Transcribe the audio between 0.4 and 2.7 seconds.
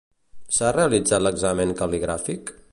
S'ha realitzat l'examen cal·ligràfic?